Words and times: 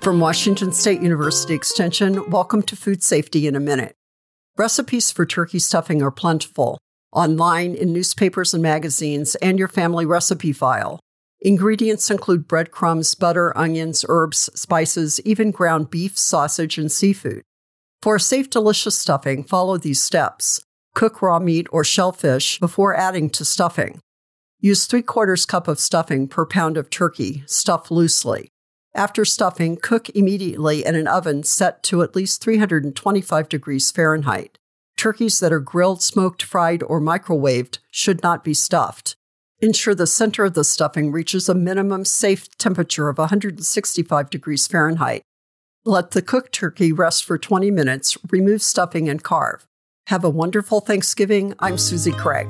From 0.00 0.18
Washington 0.18 0.72
State 0.72 1.02
University 1.02 1.52
Extension, 1.52 2.30
welcome 2.30 2.62
to 2.62 2.74
Food 2.74 3.02
Safety 3.02 3.46
in 3.46 3.54
a 3.54 3.60
Minute. 3.60 3.94
Recipes 4.56 5.10
for 5.10 5.26
turkey 5.26 5.58
stuffing 5.58 6.02
are 6.02 6.10
plentiful, 6.10 6.78
online, 7.12 7.74
in 7.74 7.92
newspapers 7.92 8.54
and 8.54 8.62
magazines, 8.62 9.34
and 9.36 9.58
your 9.58 9.68
family 9.68 10.06
recipe 10.06 10.54
file. 10.54 11.00
Ingredients 11.42 12.10
include 12.10 12.48
breadcrumbs, 12.48 13.14
butter, 13.14 13.56
onions, 13.58 14.02
herbs, 14.08 14.48
spices, 14.54 15.20
even 15.26 15.50
ground 15.50 15.90
beef, 15.90 16.16
sausage, 16.16 16.78
and 16.78 16.90
seafood. 16.90 17.42
For 18.00 18.16
a 18.16 18.20
safe, 18.20 18.48
delicious 18.48 18.96
stuffing, 18.96 19.44
follow 19.44 19.76
these 19.76 20.02
steps. 20.02 20.62
Cook 20.94 21.20
raw 21.20 21.38
meat 21.38 21.66
or 21.70 21.84
shellfish 21.84 22.58
before 22.58 22.96
adding 22.96 23.28
to 23.30 23.44
stuffing. 23.44 24.00
Use 24.60 24.86
3 24.86 25.02
quarters 25.02 25.44
cup 25.44 25.68
of 25.68 25.78
stuffing 25.78 26.26
per 26.26 26.46
pound 26.46 26.78
of 26.78 26.88
turkey, 26.88 27.42
stuff 27.46 27.90
loosely. 27.90 28.48
After 28.94 29.24
stuffing, 29.24 29.76
cook 29.76 30.08
immediately 30.10 30.84
in 30.84 30.94
an 30.94 31.06
oven 31.06 31.44
set 31.44 31.82
to 31.84 32.02
at 32.02 32.16
least 32.16 32.42
325 32.42 33.48
degrees 33.48 33.90
Fahrenheit. 33.90 34.58
Turkeys 34.96 35.40
that 35.40 35.52
are 35.52 35.60
grilled, 35.60 36.02
smoked, 36.02 36.42
fried, 36.42 36.82
or 36.82 37.00
microwaved 37.00 37.78
should 37.90 38.22
not 38.22 38.44
be 38.44 38.52
stuffed. 38.52 39.16
Ensure 39.60 39.94
the 39.94 40.06
center 40.06 40.44
of 40.44 40.54
the 40.54 40.64
stuffing 40.64 41.12
reaches 41.12 41.48
a 41.48 41.54
minimum 41.54 42.04
safe 42.04 42.48
temperature 42.58 43.08
of 43.08 43.18
165 43.18 44.30
degrees 44.30 44.66
Fahrenheit. 44.66 45.22
Let 45.84 46.10
the 46.10 46.22
cooked 46.22 46.52
turkey 46.52 46.92
rest 46.92 47.24
for 47.24 47.38
20 47.38 47.70
minutes, 47.70 48.18
remove 48.30 48.62
stuffing, 48.62 49.08
and 49.08 49.22
carve. 49.22 49.66
Have 50.08 50.24
a 50.24 50.30
wonderful 50.30 50.80
Thanksgiving. 50.80 51.54
I'm 51.60 51.78
Susie 51.78 52.12
Craig. 52.12 52.48